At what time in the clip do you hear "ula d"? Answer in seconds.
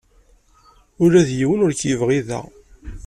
1.03-1.29